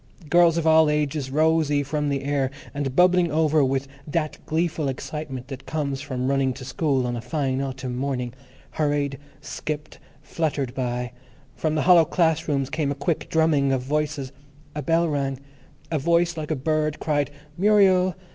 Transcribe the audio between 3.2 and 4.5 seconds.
over with that